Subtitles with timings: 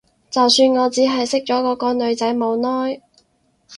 [0.31, 3.03] 就算我只係識咗嗰個女仔冇耐